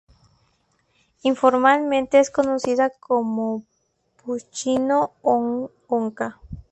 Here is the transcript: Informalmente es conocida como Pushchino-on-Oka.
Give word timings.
Informalmente 1.21 2.17
es 2.19 2.31
conocida 2.31 2.89
como 2.89 3.63
Pushchino-on-Oka. 4.25 6.39